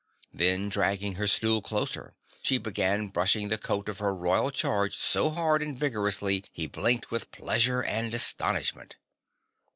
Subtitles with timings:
[0.33, 5.29] Then dragging her stool closer, she began brushing the coat of her royal charge so
[5.29, 8.95] hard and vigorously he blinked with pleasure and astonishment.